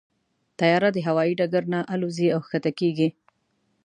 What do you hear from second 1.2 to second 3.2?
ډګر نه الوزي او کښته کېږي.